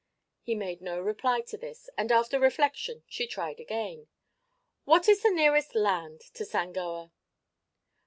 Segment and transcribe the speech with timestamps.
[0.41, 4.07] He made no reply to this and after reflection she tried again.
[4.83, 7.11] "What is the nearest land to Sangoa?"